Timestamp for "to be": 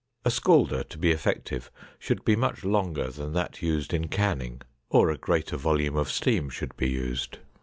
0.89-1.11